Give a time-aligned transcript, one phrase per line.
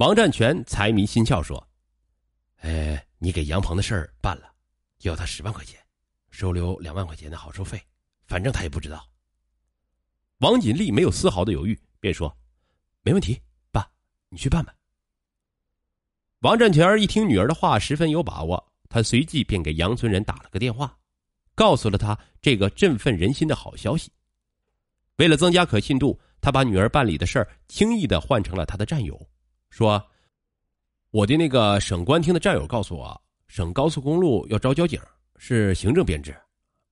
[0.00, 1.62] 王占全财迷心窍说
[2.64, 4.50] ：“哎，你给杨鹏的事儿办了，
[5.02, 5.78] 要他十万块钱，
[6.30, 7.78] 收留两万块钱的好处费，
[8.24, 9.06] 反正他也不知道。”
[10.40, 12.34] 王锦丽没有丝毫的犹豫，便说
[13.04, 13.38] ：“没问题，
[13.70, 13.86] 爸，
[14.30, 14.74] 你去办吧。”
[16.40, 20.96] 王占全一听女儿的话，十分有把握，他随即便给杨村人打了个电话，
[21.54, 24.10] 告诉了他这个振奋人心的好消息。
[25.16, 29.29] 为了增加可信度，他把女儿办理的事儿轻易的换成了他的战友。
[29.70, 30.04] 说
[31.10, 35.00] ：“我的那个省官厅的战友告诉我，省高速公路要招交警，
[35.36, 36.36] 是行政编制。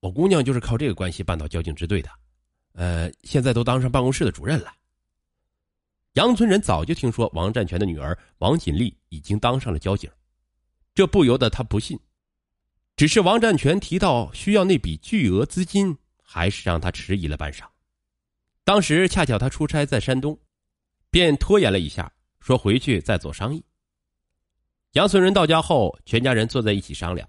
[0.01, 2.09] 我姑娘就是靠这个关系办到交警支队的，
[2.73, 4.73] 呃，现在都当上办公室的主任了。”
[6.15, 10.11] 杨村人早就听说王占全的女儿王锦丽已经当上了交警，
[10.95, 11.99] 这不由得他不信。
[12.97, 17.65] 只是王占全提到需要那笔巨额资金，还是让他迟疑了半晌。
[18.65, 20.37] 当时恰巧他出差在山东，
[21.11, 22.13] 便拖延了一下。
[22.49, 23.63] 说回去再做商议。
[24.93, 27.29] 杨村人到家后，全家人坐在一起商量，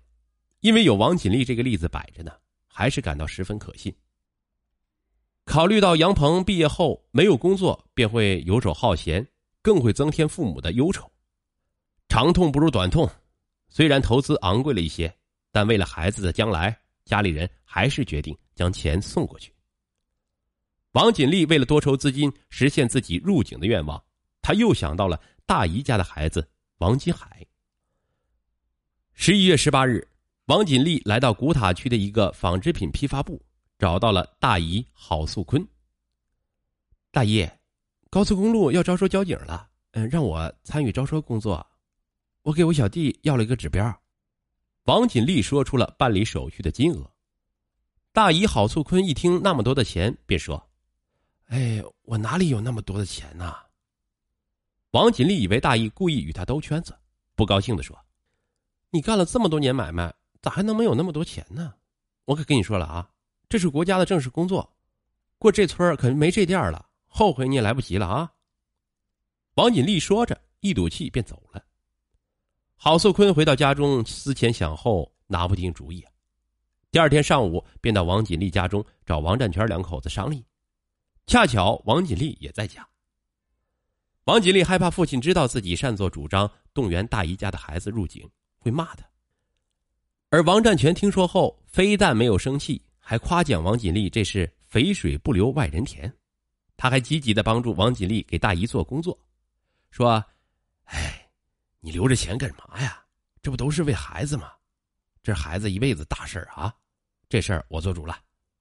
[0.61, 2.31] 因为有王锦丽这个例子摆着呢，
[2.69, 3.93] 还是感到十分可信。
[5.43, 9.27] 考虑到杨鹏毕业后没有工作，便会游手好闲，
[9.61, 11.11] 更会增添父母的忧愁。
[12.07, 13.05] 长痛不如短痛，
[13.67, 15.13] 虽然投资昂贵了一些，
[15.51, 19.53] 但为了孩子的将来，家里人还是决定将钱送过去。
[20.93, 24.01] 王锦丽为了多筹资金，实现自己入警的愿望。
[24.41, 27.45] 他又想到了大姨家的孩子王金海。
[29.13, 30.07] 十一月十八日，
[30.45, 33.41] 王锦丽来到古塔区的一个纺织品批发部，
[33.77, 35.67] 找到了大姨郝素坤。
[37.11, 37.47] 大姨，
[38.09, 41.65] 高速公路要招收交警了，嗯，让我参与招收工作。
[42.43, 44.01] 我给我小弟要了一个指标。
[44.85, 47.11] 王锦丽说出了办理手续的金额。
[48.13, 50.69] 大姨郝素坤一听那么多的钱，便说
[51.47, 53.53] ：“哎，我哪里有那么多的钱呢？”
[54.91, 56.97] 王锦丽以为大姨故意与他兜圈子，
[57.35, 57.95] 不高兴的说
[58.89, 61.75] ：“你干了这么多年买卖，咋还能没有那么多钱呢？
[62.25, 63.07] 我可跟你说了啊，
[63.47, 64.75] 这是国家的正式工作，
[65.37, 68.33] 过这村可没这店了，后悔你也来不及了啊！”
[69.53, 71.63] 王锦丽说着，一赌气便走了。
[72.75, 76.03] 郝素坤回到家中，思前想后，拿不定主意。
[76.89, 80.43] 第二天上午，便到王锦丽家中找王占全两口子商议，
[81.27, 82.87] 恰巧王锦丽也在家。
[84.29, 88.29] 王锦丽害怕父亲知道自己擅作主张动员大姨家的孩子入警，
[88.59, 89.03] 会骂他。
[90.29, 96.13] 而王占全听说后，非但没有生气，还夸奖王锦丽这是肥水不流外人田。
[96.77, 99.17] 他还积极的帮助王锦丽给大姨做工作，
[99.89, 100.23] 说
[100.85, 101.27] ：“哎，
[101.79, 103.03] 你留着钱干嘛呀？
[103.41, 104.51] 这不都是为孩子吗？
[105.23, 106.71] 这孩子一辈子大事啊！
[107.27, 108.15] 这事儿我做主了，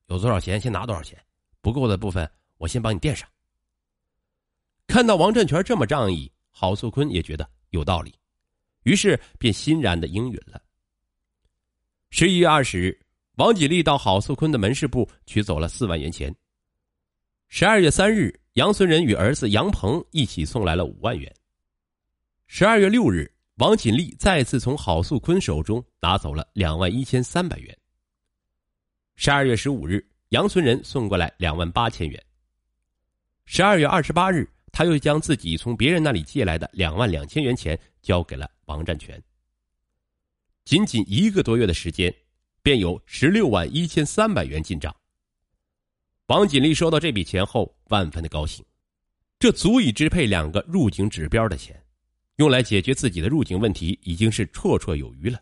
[0.07, 1.23] 有多少钱先拿多少钱，
[1.61, 3.29] 不够的部分我先帮你垫上。”
[4.89, 8.13] 看到王占全这么仗义，郝素坤也觉得有道理，
[8.85, 10.61] 于是便欣然的应允了。
[12.09, 12.99] 十一月二十日，
[13.37, 16.35] 王锦丽到郝素坤的门市部取走了四万元钱。
[17.49, 21.31] 十二月三日，杨存仁与儿子杨鹏一起送来了五万元。
[22.47, 27.77] 十二月六日，王锦丽再次从郝素坤手中拿走了两万一千三百元。
[29.17, 32.21] 十二月十五日，杨存仁送过来两万八千元。
[33.45, 34.51] 十二月二十八日。
[34.71, 39.21] 他又将自己从别人那里借来的两万两千元钱交给了王占全。
[40.65, 42.15] 仅仅一个多月的时间，
[42.63, 44.95] 便有十六万一千三百元进账。
[46.27, 48.65] 王锦丽收到这笔钱后，万分的高兴，
[49.39, 51.83] 这足以支配两个入警指标的钱，
[52.37, 55.41] 用来解决自己的入警问题已经是绰绰有余了。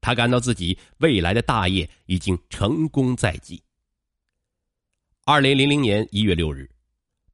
[0.00, 3.60] 他感到自己未来的大业已经成功在即。
[5.24, 6.70] 二零零零年一月六日。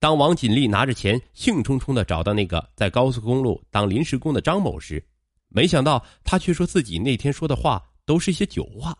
[0.00, 5.06] 当王锦丽拿着钱兴冲冲的找到那个在高速公路当临时工的张某时，
[5.48, 8.96] 没想到他却说自己那天说的话都是一些酒话，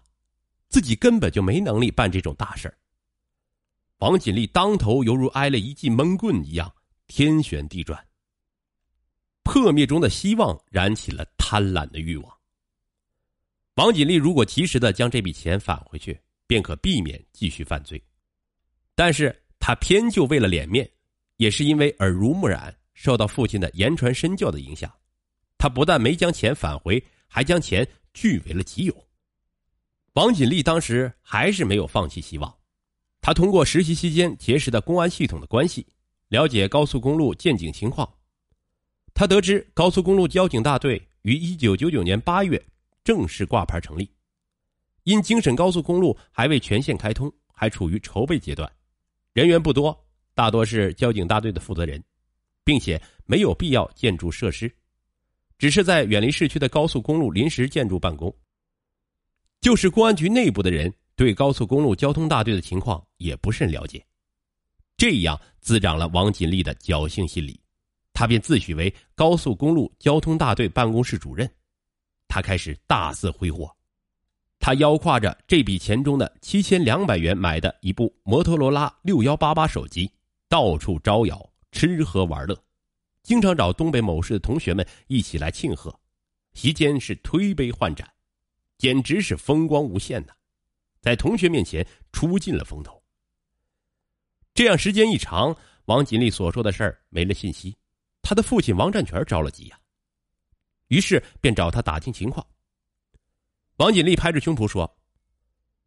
[0.68, 2.76] 自己根本就没能力办这种大事儿。
[4.00, 6.70] 王锦丽当头犹如挨了一记闷棍一样，
[7.06, 8.06] 天旋地转。
[9.42, 12.30] 破灭中的希望燃起了贪婪的欲望。
[13.76, 18.04] 王锦丽如果及时的将这笔钱返回去，便可避免继续犯罪，
[18.94, 19.34] 但是。
[19.70, 20.90] 他偏就为了脸面，
[21.36, 24.92] 也是因为耳濡目染，受到父亲的言传身教的影响，
[25.56, 29.06] 他不但没将钱返回，还将钱据为了己有。
[30.14, 32.52] 王锦丽当时还是没有放弃希望，
[33.20, 35.86] 他通过实习期间结识的公安系统的关系，
[36.30, 38.12] 了解高速公路建警情况。
[39.14, 42.60] 他得知高速公路交警大队于一九九九年八月
[43.04, 44.10] 正式挂牌成立，
[45.04, 48.68] 因京沈高速公路还未全线开通，还处于筹备阶段。
[49.32, 49.98] 人员不多，
[50.34, 52.02] 大多是交警大队的负责人。
[52.62, 54.72] 并且没有必要建筑设施，
[55.58, 58.32] 只是在远离市区的高速公路临时建筑办公。
[59.60, 64.04] 就是公安局内部的人对高速公路交通大队的情况也不甚了解，
[64.96, 67.58] 这样滋长了王锦丽的侥幸心理，
[68.12, 71.50] 他便自诩为高速公路交通大队办公室主任，
[72.28, 73.74] 他开始大肆挥霍。
[74.60, 80.12] 他腰挎着这笔钱中的七千两百元买的一部摩托罗拉六幺八八手机，
[80.50, 82.62] 到处招摇、吃喝玩乐，
[83.22, 85.98] 经常找东北某市的同学们一起来庆贺，
[86.52, 88.06] 席间是推杯换盏，
[88.76, 90.32] 简直是风光无限呐！
[91.00, 93.02] 在同学面前出尽了风头。
[94.52, 97.74] 这样时间一长，王锦丽所说的事儿没了信息，
[98.20, 99.80] 他的父亲王占全着了急呀，
[100.88, 102.46] 于是便找他打听情况。
[103.80, 104.94] 王锦丽拍着胸脯说：“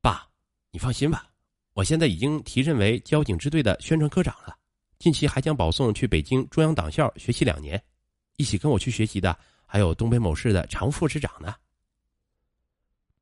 [0.01, 0.27] 爸，
[0.71, 1.27] 你放心吧，
[1.73, 4.57] 我现在已经提任为交警支队的宣传科长了，
[4.97, 7.79] 近期还将保送去北京中央党校学习两年。
[8.37, 11.53] 一起跟我去学习的还有东北某市的常副市长呢。”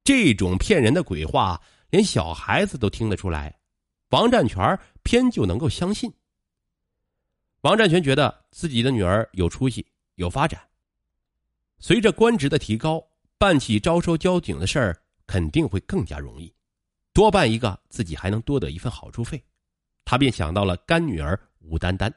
[0.06, 3.60] 这种骗人的鬼话，连小孩子都听得出来，
[4.12, 6.10] 王占全偏就能够相信。
[7.60, 9.86] 王占全觉得自己的女儿有出息、
[10.16, 10.62] 有发展，
[11.78, 13.06] 随着官职的提高。
[13.42, 14.96] 办起招收交警的事儿
[15.26, 16.54] 肯定会更加容易，
[17.12, 19.44] 多办一个自己还能多得一份好处费，
[20.06, 22.14] 他便想到了干女儿吴丹丹。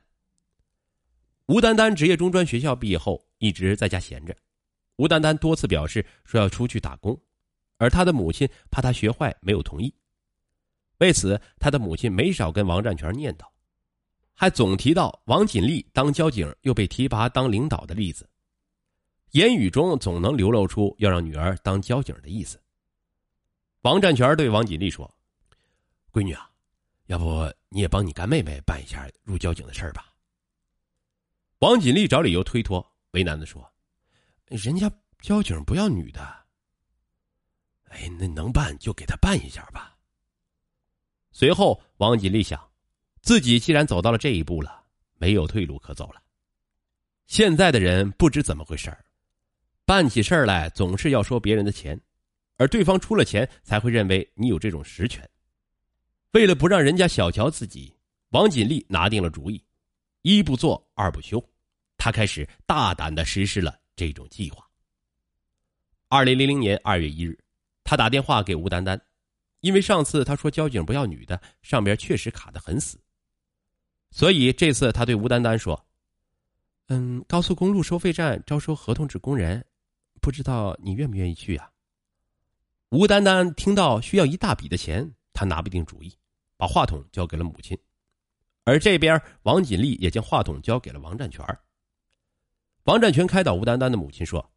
[1.46, 4.36] 吴丹丹职业中专学校毕业后一直在家闲着，
[4.96, 7.18] 吴丹丹多次表示说要出去打工，
[7.78, 9.90] 而他的母亲怕他学坏没有同意。
[10.98, 13.46] 为此，他的母亲没少跟王占全念叨，
[14.34, 18.28] 还总提到王锦丽当交警又被提拔当领导的例子。
[19.34, 22.60] 言语中总能流露出要让女儿当交警的意思。
[23.80, 25.12] 王占全对王锦丽说
[26.12, 26.48] ：“闺女啊，
[27.06, 30.06] 要不你也帮你干妹妹办一下入交警的事儿吧。”
[31.58, 33.68] 王锦丽找理由推脱，为难的说
[34.46, 34.88] ：“人家
[35.20, 36.20] 交警不要女的。”
[37.90, 39.96] 哎，那能办就给他办一下吧。
[41.32, 42.70] 随后，王锦丽想，
[43.20, 44.84] 自己既然走到了这一步了，
[45.14, 46.22] 没有退路可走了。
[47.26, 49.04] 现在的人不知怎么回事儿。
[49.86, 52.00] 办起事儿来总是要说别人的钱，
[52.56, 55.28] 而对方出了钱才会认为你有这种实权。
[56.32, 57.94] 为了不让人家小瞧自己，
[58.30, 59.62] 王锦丽拿定了主意，
[60.22, 61.42] 一不做二不休，
[61.98, 64.66] 他开始大胆的实施了这种计划。
[66.08, 67.38] 二零零零年二月一日，
[67.84, 68.98] 他打电话给吴丹丹，
[69.60, 72.98] 因为上次他说交警不要女的，上边确实卡得很死，
[74.10, 75.86] 所以这次他对吴丹丹说
[76.88, 79.62] ：“嗯，高速公路收费站招收合同制工人。”
[80.24, 81.70] 不知道你愿不愿意去啊？
[82.88, 86.16] 吴丹丹听到需要一大笔的钱，他拿不定主意，
[86.56, 87.78] 把话筒交给了母亲，
[88.64, 91.44] 而这边王锦丽也将话筒交给了王占全。
[92.84, 94.50] 王占全开导吴丹丹的母亲说：“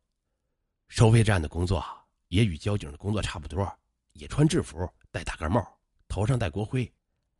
[0.87, 1.85] 收费站的工作
[2.29, 3.69] 也与交警的工作差不多，
[4.13, 5.61] 也穿制服，戴大盖帽，
[6.07, 6.89] 头上戴国徽，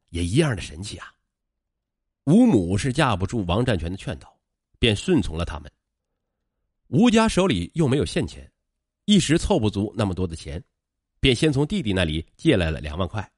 [0.09, 1.13] 也一样的神气啊。”
[2.27, 4.37] 吴母是架不住王占全的劝导，
[4.79, 5.71] 便顺从了他们。
[6.89, 8.49] 吴家手里又没有现钱，
[9.05, 10.63] 一时凑不足那么多的钱，
[11.19, 13.29] 便先从弟弟那里借来了两万块，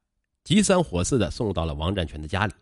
[0.44, 2.54] 急三火四的送到了王占全的家里。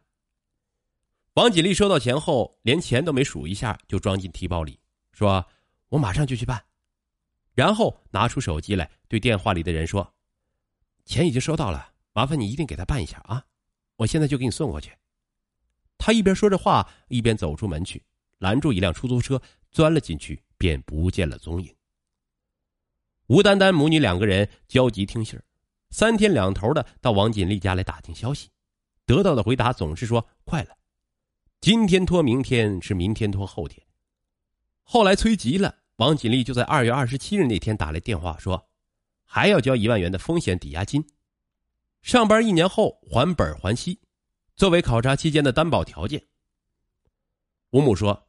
[1.34, 4.80] 王锦丽收到钱后，连钱都没数一下，就装进提包里，
[5.12, 5.46] 说
[5.90, 6.64] ：“我马上就去办。”
[7.54, 10.16] 然后拿出手机来，对电话里的人说
[11.06, 13.44] ：“钱已经收到了，麻烦你一定给他办一下啊！
[13.98, 14.92] 我现在就给你送过去。”
[16.00, 18.02] 他一边说着话，一边走出门去，
[18.38, 19.42] 拦住一辆出租车，
[19.72, 20.42] 钻了进去。
[20.58, 21.74] 便不见了踪影。
[23.28, 25.44] 吴丹丹母女两个人焦急听信儿，
[25.90, 28.50] 三天两头的到王锦丽家来打听消息，
[29.06, 30.78] 得到的回答总是说快了，
[31.60, 33.86] 今天拖明天是明天拖后天。
[34.84, 38.70] 后来催急了，王锦丽就在二月二十七日那天打来电话说，
[39.26, 41.06] 还要交一万元的风险抵押金，
[42.02, 44.00] 上班一年后还本还息，
[44.56, 46.26] 作为考察期间的担保条件。
[47.72, 48.27] 吴母说。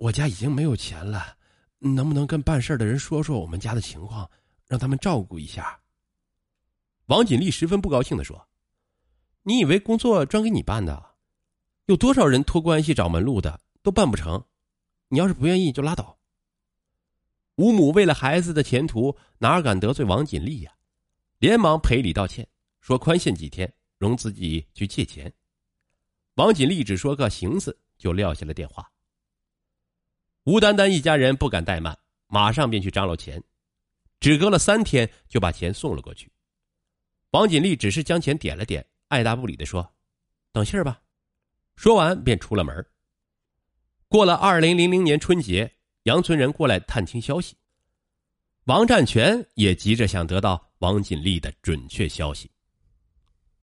[0.00, 1.36] 我家已经没有钱了，
[1.78, 4.28] 能不能跟办事的人说说我们家的情况，
[4.66, 5.78] 让他们照顾一下？
[7.04, 8.48] 王锦丽十分不高兴的说
[9.44, 11.04] ：“你以为工作专给你办的？
[11.84, 14.42] 有多少人托关系找门路的都办不成？
[15.08, 16.18] 你要是不愿意就拉倒。”
[17.56, 20.72] 吴母为了孩子的前途，哪敢得罪王锦丽呀？
[21.40, 22.48] 连忙赔礼道歉，
[22.80, 25.30] 说宽限几天，容自己去借钱。
[26.36, 28.90] 王锦丽只说个“行”字，就撂下了电话。
[30.50, 33.40] 吴丹丹一家人不敢怠慢，马上便去张罗钱，
[34.18, 36.28] 只隔了三天就把钱送了过去。
[37.30, 39.88] 王锦丽只是将钱点了点，爱答不理的说
[40.50, 41.00] ：“等信儿吧。”
[41.78, 42.84] 说完便出了门。
[44.08, 47.56] 过了二零零零年春节，杨村人过来探听消息。
[48.64, 52.50] 王占全也急着想得到王锦丽的准确消息。